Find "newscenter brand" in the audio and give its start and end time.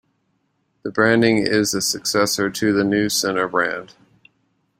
2.81-3.93